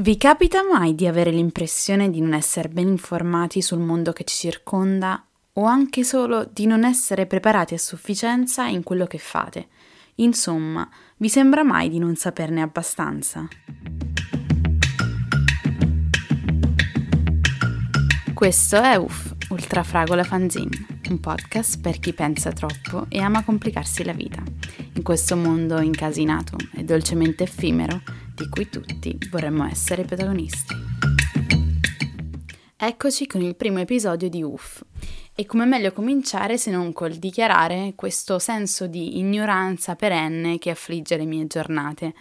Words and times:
Vi 0.00 0.16
capita 0.16 0.60
mai 0.62 0.94
di 0.94 1.08
avere 1.08 1.32
l'impressione 1.32 2.08
di 2.08 2.20
non 2.20 2.32
essere 2.32 2.68
ben 2.68 2.86
informati 2.86 3.60
sul 3.60 3.80
mondo 3.80 4.12
che 4.12 4.22
ci 4.22 4.36
circonda 4.36 5.26
o 5.54 5.64
anche 5.64 6.04
solo 6.04 6.48
di 6.48 6.66
non 6.66 6.84
essere 6.84 7.26
preparati 7.26 7.74
a 7.74 7.78
sufficienza 7.78 8.68
in 8.68 8.84
quello 8.84 9.06
che 9.06 9.18
fate? 9.18 9.66
Insomma, 10.16 10.88
vi 11.16 11.28
sembra 11.28 11.64
mai 11.64 11.88
di 11.88 11.98
non 11.98 12.14
saperne 12.14 12.62
abbastanza? 12.62 13.48
Questo 18.32 18.80
è 18.80 18.94
UF, 18.94 19.34
Ultrafragola 19.48 20.22
Fanzine, 20.22 20.86
un 21.08 21.18
podcast 21.18 21.80
per 21.80 21.98
chi 21.98 22.12
pensa 22.12 22.52
troppo 22.52 23.06
e 23.08 23.18
ama 23.18 23.42
complicarsi 23.42 24.04
la 24.04 24.12
vita. 24.12 24.40
In 24.92 25.02
questo 25.02 25.34
mondo 25.34 25.80
incasinato 25.80 26.56
e 26.76 26.84
dolcemente 26.84 27.42
effimero, 27.42 28.00
di 28.38 28.48
cui 28.48 28.68
tutti 28.68 29.18
vorremmo 29.30 29.66
essere 29.66 30.04
protagonisti. 30.04 30.74
Eccoci 32.76 33.26
con 33.26 33.42
il 33.42 33.56
primo 33.56 33.80
episodio 33.80 34.28
di 34.28 34.44
UF. 34.44 34.84
E 35.34 35.44
come 35.44 35.66
meglio 35.66 35.92
cominciare 35.92 36.56
se 36.56 36.70
non 36.70 36.92
col 36.92 37.14
dichiarare 37.14 37.94
questo 37.96 38.38
senso 38.38 38.86
di 38.86 39.18
ignoranza 39.18 39.96
perenne 39.96 40.58
che 40.58 40.70
affligge 40.70 41.16
le 41.16 41.24
mie 41.24 41.48
giornate. 41.48 42.14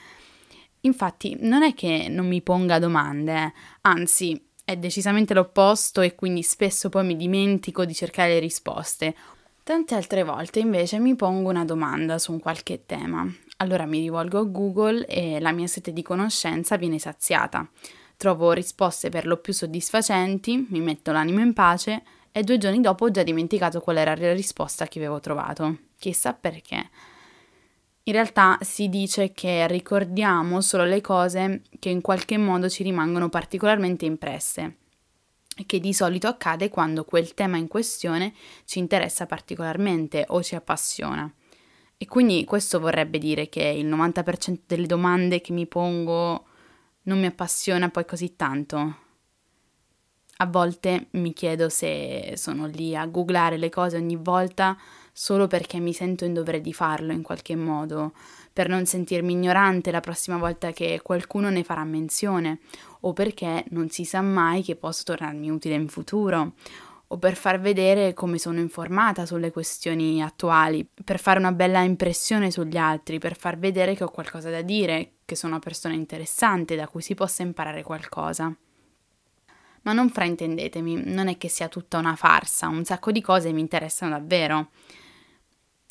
Infatti 0.81 1.37
non 1.41 1.61
è 1.61 1.75
che 1.75 2.07
non 2.09 2.27
mi 2.27 2.41
ponga 2.41 2.79
domande, 2.79 3.33
eh. 3.33 3.53
anzi 3.81 4.43
è 4.63 4.75
decisamente 4.75 5.35
l'opposto 5.35 6.01
e 6.01 6.15
quindi 6.15 6.41
spesso 6.41 6.89
poi 6.89 7.05
mi 7.05 7.15
dimentico 7.15 7.85
di 7.85 7.93
cercare 7.93 8.33
le 8.33 8.39
risposte. 8.39 9.15
Tante 9.63 9.95
altre 9.95 10.23
volte 10.23 10.59
invece 10.59 10.97
mi 10.97 11.15
pongo 11.15 11.49
una 11.49 11.65
domanda 11.65 12.17
su 12.17 12.31
un 12.31 12.39
qualche 12.39 12.85
tema, 12.85 13.27
allora 13.57 13.85
mi 13.85 13.99
rivolgo 13.99 14.39
a 14.39 14.43
Google 14.43 15.05
e 15.05 15.39
la 15.39 15.51
mia 15.51 15.67
sete 15.67 15.93
di 15.93 16.01
conoscenza 16.01 16.77
viene 16.77 16.99
saziata. 16.99 17.67
Trovo 18.15 18.51
risposte 18.51 19.09
per 19.09 19.27
lo 19.27 19.37
più 19.37 19.53
soddisfacenti, 19.53 20.67
mi 20.69 20.79
metto 20.79 21.11
l'animo 21.11 21.39
in 21.39 21.53
pace 21.53 22.03
e 22.31 22.43
due 22.43 22.57
giorni 22.57 22.81
dopo 22.81 23.05
ho 23.05 23.11
già 23.11 23.23
dimenticato 23.23 23.79
qual 23.79 23.97
era 23.97 24.15
la 24.15 24.33
risposta 24.33 24.87
che 24.87 24.99
avevo 24.99 25.19
trovato. 25.19 25.77
Chissà 25.97 26.33
perché. 26.33 26.89
In 28.03 28.13
realtà 28.13 28.57
si 28.61 28.89
dice 28.89 29.33
che 29.33 29.67
ricordiamo 29.67 30.61
solo 30.61 30.85
le 30.85 31.01
cose 31.01 31.61
che 31.79 31.89
in 31.89 32.01
qualche 32.01 32.37
modo 32.37 32.69
ci 32.69 32.83
rimangono 32.83 33.29
particolarmente 33.29 34.05
impresse 34.05 34.77
che 35.65 35.79
di 35.79 35.93
solito 35.93 36.27
accade 36.27 36.69
quando 36.69 37.03
quel 37.03 37.33
tema 37.33 37.57
in 37.57 37.67
questione 37.67 38.33
ci 38.65 38.79
interessa 38.79 39.25
particolarmente 39.25 40.25
o 40.27 40.43
ci 40.43 40.55
appassiona. 40.55 41.31
E 41.97 42.05
quindi 42.05 42.43
questo 42.45 42.79
vorrebbe 42.79 43.17
dire 43.17 43.49
che 43.49 43.63
il 43.63 43.87
90% 43.87 44.59
delle 44.67 44.85
domande 44.85 45.41
che 45.41 45.51
mi 45.51 45.65
pongo 45.65 46.45
non 47.03 47.19
mi 47.19 47.25
appassiona 47.25 47.89
poi 47.89 48.05
così 48.05 48.35
tanto. 48.35 49.05
A 50.39 50.45
volte 50.45 51.07
mi 51.11 51.33
chiedo 51.33 51.69
se 51.69 52.33
sono 52.35 52.67
lì 52.67 52.95
a 52.95 53.07
googlare 53.07 53.57
le 53.57 53.69
cose 53.69 53.97
ogni 53.97 54.15
volta 54.15 54.77
solo 55.11 55.47
perché 55.47 55.79
mi 55.79 55.93
sento 55.93 56.25
in 56.25 56.33
dovere 56.33 56.61
di 56.61 56.73
farlo 56.73 57.11
in 57.11 57.23
qualche 57.23 57.55
modo, 57.55 58.13
per 58.53 58.69
non 58.69 58.85
sentirmi 58.85 59.31
ignorante 59.31 59.89
la 59.89 59.99
prossima 59.99 60.37
volta 60.37 60.71
che 60.71 60.99
qualcuno 61.01 61.49
ne 61.49 61.63
farà 61.63 61.83
menzione, 61.83 62.59
o 62.99 63.13
perché 63.13 63.65
non 63.69 63.89
si 63.89 64.05
sa 64.05 64.21
mai 64.21 64.61
che 64.61 64.75
posso 64.75 65.01
tornarmi 65.05 65.49
utile 65.49 65.73
in 65.73 65.87
futuro, 65.87 66.53
o 67.09 67.17
per 67.17 67.35
far 67.35 67.59
vedere 67.59 68.13
come 68.13 68.37
sono 68.37 68.59
informata 68.59 69.25
sulle 69.25 69.51
questioni 69.51 70.21
attuali, 70.21 70.87
per 71.03 71.19
fare 71.19 71.39
una 71.39 71.53
bella 71.53 71.81
impressione 71.81 72.51
sugli 72.51 72.77
altri, 72.77 73.17
per 73.17 73.37
far 73.37 73.57
vedere 73.57 73.95
che 73.95 74.03
ho 74.03 74.11
qualcosa 74.11 74.49
da 74.49 74.61
dire, 74.61 75.13
che 75.23 75.35
sono 75.35 75.53
una 75.53 75.61
persona 75.61 75.93
interessante 75.93 76.75
da 76.75 76.87
cui 76.87 77.01
si 77.01 77.15
possa 77.15 77.43
imparare 77.43 77.83
qualcosa. 77.83 78.53
Ma 79.83 79.93
non 79.93 80.09
fraintendetemi, 80.09 81.03
non 81.05 81.29
è 81.29 81.37
che 81.37 81.47
sia 81.47 81.69
tutta 81.69 81.97
una 81.97 82.17
farsa, 82.17 82.67
un 82.67 82.83
sacco 82.83 83.11
di 83.11 83.21
cose 83.21 83.53
mi 83.53 83.61
interessano 83.61 84.11
davvero. 84.11 84.71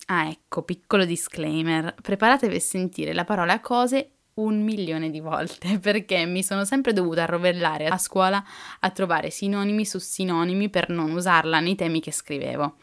Ah 0.08 0.28
ecco, 0.28 0.62
piccolo 0.62 1.06
disclaimer, 1.06 1.94
preparatevi 2.00 2.56
a 2.56 2.60
sentire 2.60 3.14
la 3.14 3.24
parola 3.24 3.58
cose 3.60 4.15
un 4.36 4.62
milione 4.62 5.10
di 5.10 5.20
volte 5.20 5.78
perché 5.80 6.24
mi 6.26 6.42
sono 6.42 6.64
sempre 6.64 6.92
dovuta 6.92 7.24
rovellare 7.24 7.86
a 7.86 7.98
scuola 7.98 8.42
a 8.80 8.90
trovare 8.90 9.30
sinonimi 9.30 9.84
su 9.84 9.98
sinonimi 9.98 10.68
per 10.68 10.88
non 10.88 11.12
usarla 11.12 11.60
nei 11.60 11.74
temi 11.74 12.00
che 12.00 12.12
scrivevo. 12.12 12.76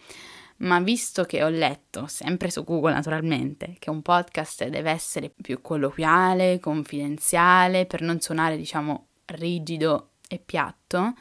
Ma 0.57 0.79
visto 0.79 1.23
che 1.25 1.43
ho 1.43 1.49
letto, 1.49 2.07
sempre 2.07 2.49
su 2.49 2.63
Google 2.63 2.93
naturalmente, 2.93 3.75
che 3.79 3.89
un 3.89 4.01
podcast 4.01 4.67
deve 4.67 4.91
essere 4.91 5.29
più 5.29 5.61
colloquiale, 5.61 6.59
confidenziale, 6.59 7.85
per 7.85 8.01
non 8.01 8.21
suonare 8.21 8.55
diciamo 8.55 9.07
rigido 9.25 10.11
e 10.27 10.39
piatto, 10.39 11.15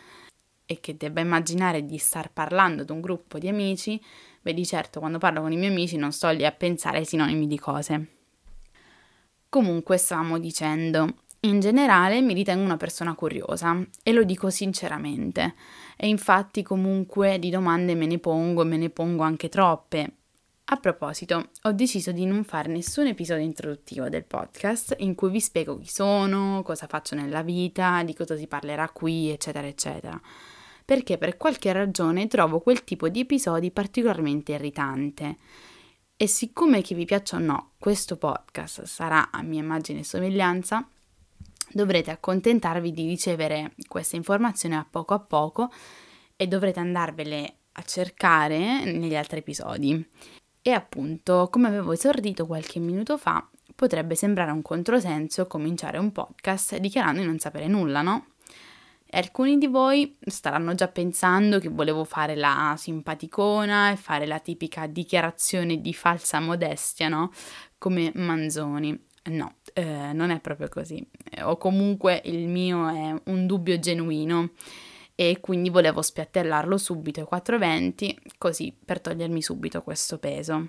e 0.65 0.81
che 0.81 0.97
debba 0.97 1.21
immaginare 1.21 1.85
di 1.85 1.99
star 1.99 2.31
parlando 2.33 2.83
ad 2.83 2.91
un 2.91 3.01
gruppo 3.01 3.39
di 3.39 3.49
amici, 3.49 4.01
vedi 4.43 4.65
certo 4.65 5.01
quando 5.01 5.19
parlo 5.19 5.41
con 5.41 5.53
i 5.53 5.57
miei 5.57 5.71
amici 5.71 5.97
non 5.97 6.13
sto 6.13 6.31
lì 6.31 6.47
a 6.47 6.53
pensare 6.53 6.99
ai 6.99 7.05
sinonimi 7.05 7.47
di 7.47 7.59
cose. 7.59 8.22
Comunque 9.53 9.99
stavamo 9.99 10.39
dicendo, 10.39 11.15
in 11.41 11.61
generale 11.61 12.23
mi 12.23 12.33
ritengo 12.33 12.65
una 12.65 12.79
persona 12.79 13.15
curiosa 13.15 13.87
e 14.03 14.11
lo 14.13 14.25
dico 14.25 14.49
sinceramente 14.49 15.57
e 15.95 16.09
infatti 16.09 16.63
comunque 16.63 17.39
di 17.39 17.51
domande 17.51 17.95
me 17.95 18.07
ne 18.07 18.19
pongo 18.19 18.63
e 18.63 18.65
me 18.65 18.79
ne 18.79 18.89
pongo 18.89 19.25
anche 19.25 19.51
troppe. 19.51 20.13
A 20.65 20.77
proposito, 20.77 21.51
ho 21.65 21.73
deciso 21.73 22.13
di 22.13 22.25
non 22.25 22.45
fare 22.45 22.73
nessun 22.73 23.09
episodio 23.09 23.45
introduttivo 23.45 24.09
del 24.09 24.25
podcast 24.25 24.95
in 25.01 25.15
cui 25.15 25.29
vi 25.29 25.41
spiego 25.41 25.77
chi 25.79 25.91
sono, 25.91 26.63
cosa 26.63 26.87
faccio 26.87 27.15
nella 27.15 27.43
vita, 27.43 28.03
di 28.05 28.15
cosa 28.15 28.39
si 28.39 28.47
parlerà 28.47 28.89
qui, 28.89 29.29
eccetera, 29.29 29.67
eccetera. 29.67 30.19
Perché 30.83 31.19
per 31.19 31.37
qualche 31.37 31.75
ragione 31.75 32.27
trovo 32.27 32.61
quel 32.61 32.85
tipo 32.85 33.11
di 33.11 33.21
episodi 33.21 33.71
particolarmente 33.71 34.53
irritante 34.53 35.37
e 36.17 36.27
siccome 36.27 36.83
che 36.83 36.95
vi 36.95 37.05
piaccia 37.05 37.37
o 37.37 37.41
no, 37.41 37.73
questo 37.79 38.17
podcast 38.17 38.85
sarà 38.85 39.31
a 39.31 39.43
mia 39.43 39.61
immagine 39.61 40.01
e 40.01 40.05
somiglianza, 40.05 40.87
dovrete 41.73 42.11
accontentarvi 42.11 42.93
di 42.93 43.07
ricevere 43.07 43.75
queste 43.89 44.17
informazioni 44.17 44.77
a 44.77 44.87
poco 44.89 45.15
a 45.15 45.21
poco 45.21 45.71
e 46.37 46.47
dovrete 46.47 46.81
andarvele 46.81 47.57
a 47.73 47.83
cercare 47.83 48.85
negli 48.85 49.17
altri 49.17 49.39
episodi. 49.39 50.09
E 50.61 50.71
appunto, 50.71 51.49
come 51.51 51.69
avevo 51.69 51.93
esordito 51.93 52.47
qualche 52.47 52.79
minuto 52.79 53.19
fa, 53.19 53.49
potrebbe 53.75 54.15
sembrare 54.15 54.53
un 54.53 54.63
controsenso 54.63 55.47
cominciare 55.47 55.99
un 55.99 56.13
podcast 56.13 56.77
dichiarando 56.77 57.21
di 57.21 57.27
non 57.27 57.39
sapere 57.39 57.67
nulla, 57.67 58.03
no? 58.03 58.27
Alcuni 59.19 59.59
di 59.59 59.67
voi 59.67 60.17
staranno 60.21 60.75
già 60.75 60.89
pensando 60.89 61.59
che 61.59 61.69
volevo 61.69 62.05
fare 62.05 62.35
la 62.35 62.75
simpaticona 62.77 63.91
e 63.91 63.97
fare 63.97 64.27
la 64.27 64.39
tipica 64.39 64.87
dichiarazione 64.87 65.81
di 65.81 65.93
falsa 65.93 66.41
modestia, 66.41 67.09
no? 67.09 67.31
Come 67.79 68.13
Manzoni. 68.15 68.99
No, 69.25 69.55
eh, 69.75 70.13
non 70.13 70.31
è 70.31 70.41
proprio 70.41 70.69
così. 70.69 71.07
O 71.43 71.57
comunque 71.57 72.21
il 72.25 72.49
mio 72.49 72.89
è 72.89 73.21
un 73.25 73.47
dubbio 73.47 73.79
genuino 73.79 74.51
e 75.15 75.39
quindi 75.41 75.71
volevo 75.71 76.03
spiattellarlo 76.03 76.77
subito 76.77 77.21
ai 77.21 77.27
420 77.27 78.19
così 78.39 78.75
per 78.85 79.01
togliermi 79.01 79.41
subito 79.41 79.83
questo 79.83 80.19
peso. 80.19 80.69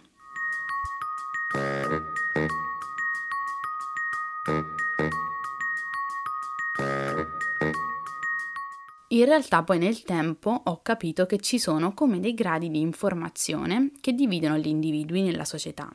In 9.13 9.25
realtà 9.25 9.61
poi 9.61 9.77
nel 9.77 10.01
tempo 10.01 10.61
ho 10.63 10.81
capito 10.81 11.27
che 11.27 11.37
ci 11.37 11.59
sono 11.59 11.93
come 11.93 12.19
dei 12.19 12.33
gradi 12.33 12.71
di 12.71 12.79
informazione 12.79 13.91
che 14.01 14.13
dividono 14.13 14.57
gli 14.57 14.67
individui 14.67 15.21
nella 15.21 15.45
società. 15.45 15.93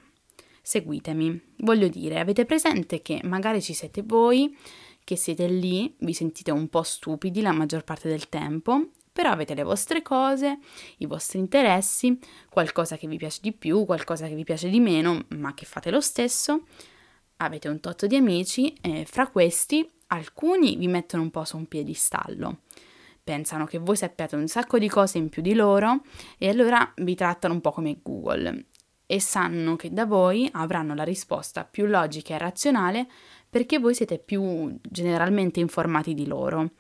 Seguitemi, 0.63 1.55
voglio 1.59 1.89
dire, 1.89 2.21
avete 2.21 2.45
presente 2.45 3.03
che 3.03 3.21
magari 3.25 3.61
ci 3.61 3.75
siete 3.75 4.03
voi, 4.05 4.57
che 5.03 5.17
siete 5.17 5.49
lì, 5.49 5.93
vi 5.99 6.15
sentite 6.15 6.53
un 6.53 6.69
po' 6.69 6.85
stupidi 6.85 7.41
la 7.41 7.51
maggior 7.51 7.83
parte 7.83 8.09
del 8.09 8.29
tempo, 8.29 8.91
però 9.13 9.31
avete 9.31 9.55
le 9.55 9.65
vostre 9.65 10.01
cose, 10.01 10.61
i 10.99 11.07
vostri 11.07 11.41
interessi, 11.41 12.17
qualcosa 12.49 12.97
che 12.97 13.09
vi 13.09 13.17
piace 13.17 13.41
di 13.43 13.53
più, 13.53 13.85
qualcosa 13.85 14.29
che 14.29 14.35
vi 14.37 14.45
piace 14.45 14.69
di 14.69 14.79
meno, 14.79 15.25
ma 15.31 15.55
che 15.55 15.65
fate 15.65 15.91
lo 15.91 16.01
stesso. 16.01 16.67
Avete 17.39 17.67
un 17.67 17.81
totto 17.81 18.07
di 18.07 18.15
amici 18.15 18.73
e 18.81 19.05
fra 19.07 19.27
questi 19.27 19.91
alcuni 20.09 20.77
vi 20.77 20.87
mettono 20.87 21.25
un 21.25 21.33
po' 21.33 21.45
su 21.45 21.57
un 21.57 21.67
piedistallo 21.67 22.61
pensano 23.29 23.67
che 23.67 23.77
voi 23.77 23.95
sappiate 23.95 24.37
un 24.37 24.49
sacco 24.49 24.79
di 24.79 24.89
cose 24.89 25.19
in 25.19 25.29
più 25.29 25.43
di 25.43 25.53
loro 25.53 26.01
e 26.39 26.49
allora 26.49 26.95
vi 26.97 27.15
trattano 27.15 27.53
un 27.53 27.61
po' 27.61 27.73
come 27.73 27.99
Google 28.03 28.69
e 29.05 29.21
sanno 29.21 29.77
che 29.77 29.93
da 29.93 30.07
voi 30.07 30.49
avranno 30.51 30.95
la 30.95 31.03
risposta 31.03 31.65
più 31.65 31.85
logica 31.85 32.35
e 32.35 32.39
razionale 32.39 33.07
perché 33.51 33.79
voi 33.79 33.95
siete 33.95 34.19
più 34.19 34.75
generalmente 34.81 35.61
informati 35.61 36.15
di 36.15 36.27
loro. 36.27 36.71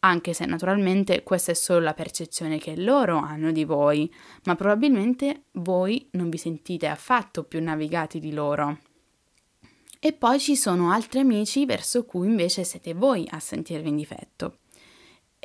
Anche 0.00 0.32
se 0.32 0.44
naturalmente 0.44 1.22
questa 1.22 1.52
è 1.52 1.54
solo 1.54 1.78
la 1.78 1.94
percezione 1.94 2.58
che 2.58 2.76
loro 2.76 3.18
hanno 3.18 3.52
di 3.52 3.62
voi, 3.62 4.12
ma 4.46 4.56
probabilmente 4.56 5.44
voi 5.52 6.08
non 6.12 6.30
vi 6.30 6.36
sentite 6.36 6.88
affatto 6.88 7.44
più 7.44 7.62
navigati 7.62 8.18
di 8.18 8.32
loro. 8.32 8.78
E 10.00 10.12
poi 10.12 10.40
ci 10.40 10.56
sono 10.56 10.90
altri 10.90 11.20
amici 11.20 11.64
verso 11.64 12.04
cui 12.04 12.26
invece 12.26 12.64
siete 12.64 12.92
voi 12.92 13.24
a 13.30 13.38
sentirvi 13.38 13.88
in 13.88 13.96
difetto. 13.96 14.58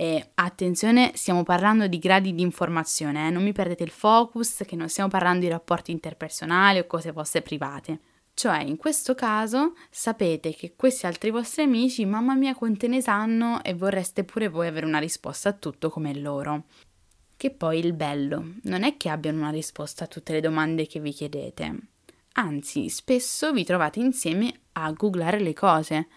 E 0.01 0.29
attenzione, 0.35 1.11
stiamo 1.15 1.43
parlando 1.43 1.87
di 1.87 1.99
gradi 1.99 2.33
di 2.33 2.41
informazione, 2.41 3.27
eh? 3.27 3.31
non 3.31 3.43
mi 3.43 3.51
perdete 3.51 3.83
il 3.83 3.89
focus 3.89 4.63
che 4.65 4.77
non 4.77 4.87
stiamo 4.87 5.09
parlando 5.09 5.41
di 5.41 5.49
rapporti 5.49 5.91
interpersonali 5.91 6.79
o 6.79 6.87
cose 6.87 7.11
vostre 7.11 7.41
private. 7.41 7.99
Cioè, 8.33 8.61
in 8.61 8.77
questo 8.77 9.13
caso 9.13 9.73
sapete 9.89 10.55
che 10.55 10.75
questi 10.77 11.05
altri 11.05 11.31
vostri 11.31 11.63
amici, 11.63 12.05
mamma 12.05 12.33
mia, 12.33 12.55
quante 12.55 12.87
ne 12.87 13.01
sanno 13.01 13.61
e 13.61 13.73
vorreste 13.73 14.23
pure 14.23 14.47
voi 14.47 14.67
avere 14.67 14.85
una 14.85 14.99
risposta 14.99 15.49
a 15.49 15.53
tutto 15.53 15.89
come 15.89 16.17
loro. 16.17 16.63
Che 17.35 17.51
poi 17.51 17.79
il 17.79 17.91
bello 17.91 18.53
non 18.63 18.83
è 18.83 18.95
che 18.95 19.09
abbiano 19.09 19.39
una 19.39 19.49
risposta 19.49 20.05
a 20.05 20.07
tutte 20.07 20.31
le 20.31 20.39
domande 20.39 20.87
che 20.87 21.01
vi 21.01 21.11
chiedete, 21.11 21.77
anzi, 22.35 22.87
spesso 22.87 23.51
vi 23.51 23.65
trovate 23.65 23.99
insieme 23.99 24.61
a 24.71 24.93
googlare 24.93 25.41
le 25.41 25.51
cose. 25.51 26.07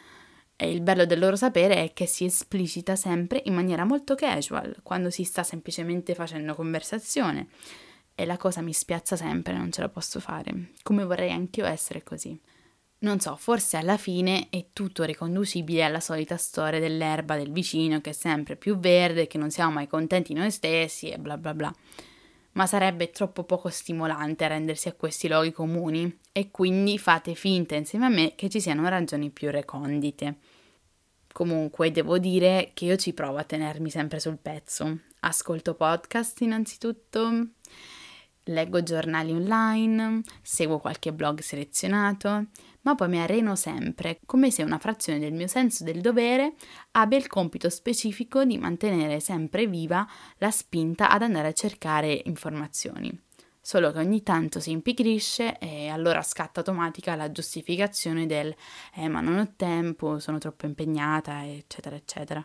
E 0.62 0.70
il 0.70 0.81
bello 0.81 1.05
del 1.05 1.19
loro 1.19 1.35
sapere 1.35 1.82
è 1.82 1.93
che 1.93 2.06
si 2.06 2.25
esplicita 2.25 2.94
sempre 2.94 3.43
in 3.47 3.53
maniera 3.53 3.85
molto 3.85 4.14
casual, 4.14 4.76
quando 4.85 5.11
si 5.11 5.25
sta 5.25 5.43
semplicemente 5.43 6.14
facendo 6.14 6.55
conversazione 6.55 7.49
e 8.14 8.25
la 8.25 8.37
cosa 8.37 8.61
mi 8.61 8.73
spiazza 8.73 9.17
sempre, 9.17 9.56
non 9.56 9.73
ce 9.73 9.81
la 9.81 9.88
posso 9.88 10.20
fare. 10.20 10.70
Come 10.85 11.03
vorrei 11.03 11.32
anch'io 11.32 11.64
essere 11.64 12.05
così. 12.05 12.41
Non 12.99 13.19
so, 13.19 13.35
forse 13.35 13.76
alla 13.76 13.97
fine 13.97 14.47
è 14.50 14.67
tutto 14.73 15.03
riconducibile 15.03 15.82
alla 15.82 15.99
solita 15.99 16.37
storia 16.37 16.79
dell'erba 16.79 17.35
del 17.35 17.50
vicino 17.50 18.00
che 18.00 18.11
è 18.11 18.12
sempre 18.12 18.55
più 18.55 18.79
verde, 18.79 19.26
che 19.26 19.38
non 19.38 19.50
siamo 19.50 19.73
mai 19.73 19.88
contenti 19.88 20.32
noi 20.32 20.53
stessi 20.53 21.09
e 21.09 21.19
bla 21.19 21.37
bla 21.38 21.55
bla. 21.55 21.75
Ma 22.53 22.69
sarebbe 22.69 23.11
troppo 23.11 23.43
poco 23.43 23.69
stimolante 23.69 24.47
rendersi 24.47 24.87
a 24.87 24.93
questi 24.93 25.26
luoghi 25.26 25.50
comuni 25.50 26.20
e 26.31 26.53
quindi 26.53 26.99
fate 26.99 27.35
finta 27.35 27.75
insieme 27.75 28.06
a 28.06 28.11
me 28.11 28.35
che 28.37 28.49
ci 28.49 28.61
siano 28.61 28.88
ragioni 28.88 29.31
più 29.31 29.50
recondite. 29.50 30.37
Comunque 31.32 31.90
devo 31.90 32.19
dire 32.19 32.70
che 32.75 32.84
io 32.84 32.96
ci 32.96 33.12
provo 33.12 33.38
a 33.38 33.44
tenermi 33.44 33.90
sempre 33.90 34.20
sul 34.20 34.38
pezzo. 34.38 34.99
Ascolto 35.20 35.75
podcast 35.75 36.40
innanzitutto, 36.43 37.49
Leggo 38.46 38.82
giornali 38.82 39.31
online, 39.31 40.23
seguo 40.43 40.81
qualche 40.81 41.12
blog 41.12 41.38
selezionato, 41.40 42.46
ma 42.81 42.94
poi 42.96 43.08
mi 43.08 43.20
areno 43.20 43.55
sempre, 43.55 44.19
come 44.26 44.50
se 44.50 44.64
una 44.64 44.79
frazione 44.79 45.20
del 45.20 45.32
mio 45.32 45.46
senso 45.46 45.84
del 45.84 46.00
dovere 46.00 46.55
abbia 46.93 47.19
il 47.19 47.29
compito 47.29 47.70
specifico 47.70 48.44
di 48.44 48.58
mantenere 48.58 49.20
sempre 49.20 49.69
viva 49.69 50.05
la 50.38 50.50
spinta 50.50 51.08
ad 51.08 51.23
andare 51.23 51.49
a 51.49 51.52
cercare 51.52 52.20
informazioni. 52.25 53.17
Solo 53.64 53.93
che 53.93 53.99
ogni 54.00 54.25
tanto 54.25 54.59
si 54.59 54.73
impigrisce 54.73 55.56
e 55.59 55.88
allora 55.88 56.20
scatta 56.23 56.59
automatica 56.59 57.14
la 57.14 57.31
giustificazione 57.31 58.26
del 58.26 58.53
eh 58.93 59.09
ma 59.09 59.20
non 59.20 59.38
ho 59.38 59.53
tempo, 59.55 60.19
sono 60.19 60.38
troppo 60.38 60.67
impegnata, 60.67 61.47
eccetera, 61.47 61.94
eccetera. 61.94 62.44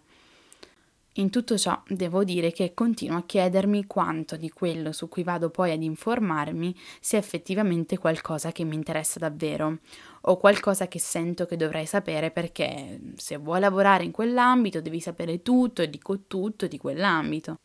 In 1.13 1.31
tutto 1.31 1.57
ciò 1.57 1.81
devo 1.87 2.23
dire 2.23 2.51
che 2.51 2.75
continuo 2.75 3.17
a 3.17 3.23
chiedermi 3.25 3.87
quanto 3.87 4.37
di 4.37 4.51
quello 4.51 4.91
su 4.91 5.09
cui 5.09 5.23
vado 5.23 5.49
poi 5.49 5.71
ad 5.71 5.81
informarmi 5.81 6.75
sia 6.99 7.17
effettivamente 7.17 7.97
qualcosa 7.97 8.51
che 8.51 8.63
mi 8.63 8.75
interessa 8.75 9.17
davvero 9.17 9.79
o 10.21 10.37
qualcosa 10.37 10.87
che 10.87 10.99
sento 10.99 11.47
che 11.47 11.57
dovrei 11.57 11.87
sapere 11.87 12.29
perché 12.29 12.99
se 13.15 13.37
vuoi 13.37 13.59
lavorare 13.59 14.03
in 14.03 14.11
quell'ambito 14.11 14.81
devi 14.81 14.99
sapere 14.99 15.41
tutto 15.41 15.81
e 15.81 15.89
dico 15.89 16.25
tutto 16.27 16.67
di 16.67 16.77
quell'ambito. 16.77 17.55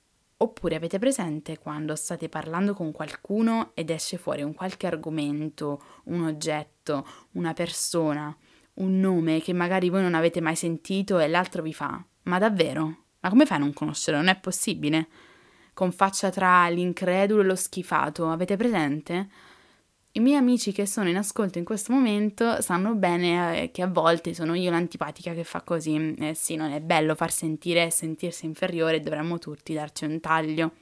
Oppure 0.43 0.75
avete 0.75 0.99
presente 0.99 1.57
quando 1.57 1.95
state 1.95 2.29
parlando 2.29 2.75
con 2.75 2.91
qualcuno 2.91 3.71
ed 3.75 3.91
esce 3.91 4.17
fuori 4.17 4.43
un 4.43 4.55
qualche 4.55 4.89
argomento, 4.89 5.81
un 6.07 6.25
oggetto, 6.25 7.07
una 7.35 7.53
persona, 7.53 8.37
un 8.75 8.99
nome 8.99 9.41
che 9.41 9.53
magari 9.53 9.89
voi 9.89 10.03
non 10.03 10.15
avete 10.15 10.41
mai 10.41 10.57
sentito 10.57 11.21
e 11.21 11.29
l'altro 11.29 11.63
vi 11.63 11.73
fa: 11.73 12.05
Ma 12.23 12.39
davvero? 12.41 13.05
Ma 13.21 13.29
come 13.29 13.47
fai 13.47 13.59
a 13.59 13.61
non 13.61 13.73
conoscerlo? 13.73 14.19
Non 14.19 14.31
è 14.31 14.37
possibile. 14.37 15.07
Con 15.75 15.93
faccia 15.93 16.29
tra 16.31 16.69
l'incredulo 16.69 17.43
e 17.43 17.45
lo 17.45 17.55
schifato, 17.55 18.29
avete 18.29 18.57
presente? 18.57 19.29
I 20.15 20.21
miei 20.21 20.37
amici 20.37 20.73
che 20.73 20.85
sono 20.85 21.09
in 21.09 21.17
ascolto 21.17 21.57
in 21.57 21.65
questo 21.65 21.91
momento 21.91 22.61
sanno 22.61 22.95
bene 22.95 23.63
eh, 23.63 23.71
che 23.71 23.81
a 23.81 23.87
volte 23.87 24.35
sono 24.35 24.53
io 24.55 24.71
l'antipatica 24.71 25.33
che 25.33 25.43
fa 25.43 25.63
così. 25.63 26.15
Eh 26.19 26.35
sì, 26.35 26.55
non 26.55 26.71
è 26.71 26.81
bello 26.81 27.15
far 27.15 27.33
sentire 27.33 27.87
e 27.87 27.91
sentirsi 27.91 28.45
inferiore, 28.45 29.01
dovremmo 29.01 29.39
tutti 29.39 29.73
darci 29.73 30.05
un 30.05 30.21
taglio. 30.21 30.73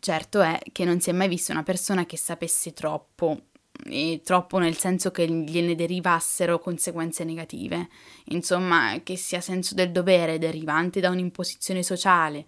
Certo 0.00 0.40
è 0.40 0.58
che 0.72 0.84
non 0.84 0.98
si 0.98 1.10
è 1.10 1.12
mai 1.12 1.28
vista 1.28 1.52
una 1.52 1.62
persona 1.62 2.06
che 2.06 2.16
sapesse 2.16 2.72
troppo, 2.72 3.42
e 3.84 4.20
troppo 4.24 4.58
nel 4.58 4.76
senso 4.76 5.12
che 5.12 5.28
gliene 5.28 5.76
derivassero 5.76 6.58
conseguenze 6.58 7.22
negative, 7.22 7.88
insomma 8.26 9.00
che 9.04 9.16
sia 9.16 9.40
senso 9.40 9.74
del 9.74 9.92
dovere 9.92 10.38
derivante 10.38 10.98
da 10.98 11.10
un'imposizione 11.10 11.84
sociale 11.84 12.44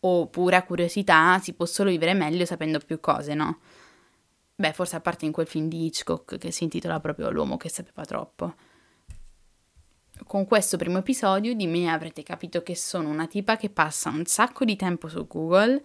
o 0.00 0.26
pura 0.26 0.64
curiosità 0.64 1.38
si 1.38 1.54
può 1.54 1.64
solo 1.64 1.88
vivere 1.88 2.12
meglio 2.12 2.44
sapendo 2.44 2.78
più 2.78 3.00
cose, 3.00 3.32
no? 3.32 3.60
Beh, 4.56 4.72
forse 4.72 4.96
a 4.96 5.00
parte 5.00 5.24
in 5.24 5.32
quel 5.32 5.46
film 5.46 5.68
di 5.68 5.84
Hitchcock 5.84 6.38
che 6.38 6.50
si 6.50 6.64
intitola 6.64 7.00
proprio 7.00 7.30
L'uomo 7.30 7.56
che 7.56 7.68
sapeva 7.68 8.04
troppo. 8.04 8.54
Con 10.26 10.44
questo 10.44 10.76
primo 10.76 10.98
episodio 10.98 11.54
di 11.54 11.66
me 11.66 11.90
avrete 11.90 12.22
capito 12.22 12.62
che 12.62 12.76
sono 12.76 13.08
una 13.08 13.26
tipa 13.26 13.56
che 13.56 13.68
passa 13.68 14.10
un 14.10 14.24
sacco 14.26 14.64
di 14.64 14.76
tempo 14.76 15.08
su 15.08 15.26
Google 15.26 15.82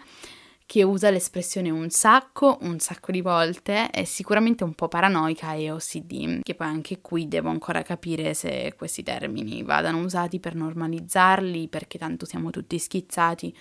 che 0.69 0.83
usa 0.83 1.09
l'espressione 1.09 1.71
un 1.71 1.89
sacco, 1.89 2.59
un 2.61 2.77
sacco 2.77 3.11
di 3.11 3.21
volte, 3.21 3.89
è 3.89 4.03
sicuramente 4.03 4.63
un 4.63 4.75
po' 4.75 4.87
paranoica 4.87 5.53
e 5.53 5.71
OCD, 5.71 6.43
che 6.43 6.53
poi 6.53 6.67
anche 6.67 7.01
qui 7.01 7.27
devo 7.27 7.49
ancora 7.49 7.81
capire 7.81 8.35
se 8.35 8.75
questi 8.77 9.01
termini 9.01 9.63
vadano 9.63 9.97
usati 9.97 10.39
per 10.39 10.53
normalizzarli, 10.53 11.69
perché 11.69 11.97
tanto 11.97 12.27
siamo 12.27 12.51
tutti 12.51 12.77
schizzati, 12.77 13.51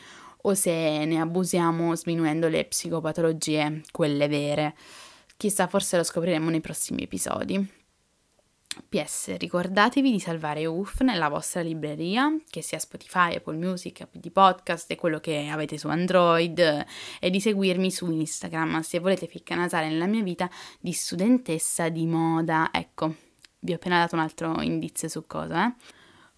o 0.43 0.55
se 0.55 1.05
ne 1.05 1.21
abusiamo 1.21 1.95
sminuendo 1.95 2.49
le 2.49 2.65
psicopatologie, 2.65 3.83
quelle 3.91 4.29
vere. 4.29 4.75
Chissà, 5.37 5.67
forse 5.67 5.97
lo 5.97 6.03
scopriremo 6.03 6.51
nei 6.51 6.61
prossimi 6.61 7.03
episodi. 7.03 7.77
PS, 8.89 9.37
ricordatevi 9.37 10.11
di 10.11 10.21
salvare 10.21 10.67
UF 10.67 11.01
nella 11.01 11.29
vostra 11.29 11.63
libreria, 11.63 12.35
che 12.49 12.63
sia 12.63 12.79
Spotify, 12.79 13.35
Apple 13.35 13.57
Music, 13.57 14.07
di 14.13 14.31
podcast 14.31 14.91
e 14.91 14.97
quello 14.97 15.19
che 15.19 15.49
avete 15.49 15.79
su 15.79 15.89
Android, 15.89 16.87
e 17.19 17.31
di 17.31 17.41
seguirmi 17.41 17.91
su 17.91 18.11
Instagram 18.11 18.81
se 18.81 18.99
volete 19.01 19.27
ficcanasare 19.27 19.89
nella 19.89 20.07
mia 20.07 20.23
vita 20.23 20.49
di 20.79 20.93
studentessa 20.93 21.89
di 21.89 22.07
moda. 22.07 22.71
Ecco, 22.73 23.15
vi 23.61 23.73
ho 23.73 23.77
appena 23.77 23.99
dato 23.99 24.15
un 24.15 24.21
altro 24.21 24.61
indizio 24.61 25.09
su 25.09 25.27
cosa, 25.27 25.67
eh? 25.67 25.75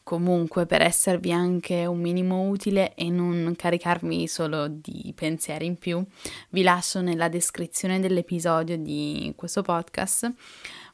Comunque, 0.03 0.67
per 0.67 0.83
esservi 0.83 1.31
anche 1.31 1.87
un 1.87 2.01
minimo 2.01 2.49
utile 2.49 2.95
e 2.95 3.11
non 3.11 3.55
caricarmi 3.57 4.27
solo 4.27 4.67
di 4.67 5.13
pensieri 5.15 5.67
in 5.67 5.79
più, 5.79 6.05
vi 6.51 6.63
lascio 6.63 7.01
nella 7.01 7.29
descrizione 7.29 8.01
dell'episodio 8.01 8.77
di 8.77 9.33
questo 9.37 9.63
podcast 9.63 10.33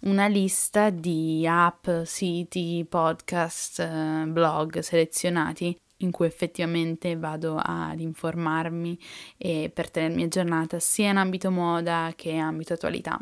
una 0.00 0.26
lista 0.26 0.90
di 0.90 1.46
app, 1.48 1.88
siti, 2.04 2.84
podcast, 2.88 3.80
eh, 3.80 4.24
blog 4.26 4.80
selezionati 4.80 5.76
in 6.00 6.10
cui 6.10 6.26
effettivamente 6.26 7.16
vado 7.16 7.56
ad 7.56 8.00
informarmi 8.00 8.98
e 9.38 9.70
per 9.72 9.90
tenermi 9.90 10.24
aggiornata 10.24 10.78
sia 10.78 11.10
in 11.10 11.16
ambito 11.16 11.50
moda 11.50 12.12
che 12.14 12.30
in 12.30 12.40
ambito 12.40 12.74
attualità. 12.74 13.18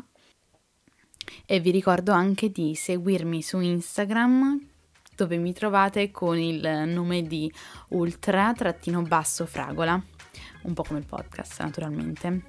E 1.45 1.59
vi 1.59 1.71
ricordo 1.71 2.11
anche 2.11 2.51
di 2.51 2.75
seguirmi 2.75 3.41
su 3.41 3.59
Instagram 3.59 4.73
dove 5.15 5.37
mi 5.37 5.53
trovate 5.53 6.11
con 6.11 6.37
il 6.37 6.83
nome 6.87 7.23
di 7.23 7.49
ultra-fragola, 7.89 10.01
un 10.63 10.73
po' 10.73 10.83
come 10.83 10.99
il 10.99 11.05
podcast 11.05 11.61
naturalmente. 11.61 12.43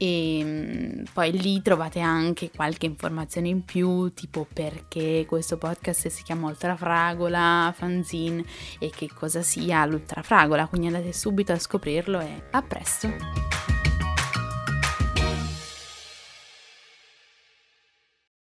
E 0.00 0.40
mm, 0.44 1.02
poi 1.12 1.32
lì 1.32 1.60
trovate 1.60 1.98
anche 1.98 2.52
qualche 2.54 2.86
informazione 2.86 3.48
in 3.48 3.64
più 3.64 4.14
tipo 4.14 4.46
perché 4.50 5.24
questo 5.26 5.58
podcast 5.58 6.06
si 6.06 6.22
chiama 6.22 6.46
Ultrafragola, 6.46 7.74
fanzine 7.76 8.44
e 8.78 8.90
che 8.90 9.10
cosa 9.12 9.42
sia 9.42 9.84
l'Ultrafragola 9.86 10.68
quindi 10.68 10.86
andate 10.86 11.12
subito 11.12 11.50
a 11.50 11.58
scoprirlo 11.58 12.20
e 12.20 12.44
a 12.52 12.62
presto 12.62 13.47